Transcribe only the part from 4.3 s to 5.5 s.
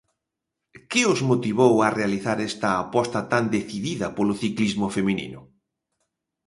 ciclismo feminino?